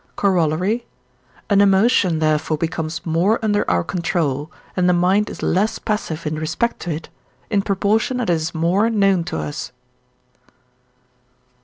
[0.15, 0.87] Corollary
[1.47, 6.37] An emotion therefore becomes more under our control, and the mind is less passive in
[6.39, 7.09] respect to it,
[7.51, 9.71] in proportion as it is more known to us.